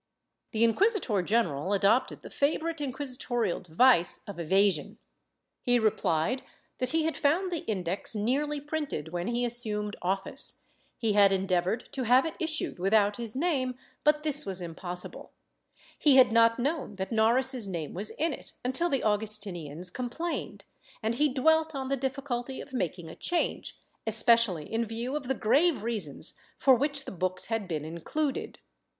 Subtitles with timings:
[0.01, 0.03] ^
[0.51, 4.97] The inquisitor general adopted the favorite inquisitorial device of evasion.
[5.61, 6.41] He replied
[6.79, 10.63] that he had found the Index nearly printed when he assumed office;
[10.97, 15.33] he had endeavored to have it issued with out his name, but this was impossible;
[15.99, 20.65] he had not known that Noris's name was in it until the Augustinians complained,
[21.03, 23.77] and he dwelt on the difficulty of making a change,
[24.07, 28.57] especiafiy in view of the grave reasons for which the books had been included.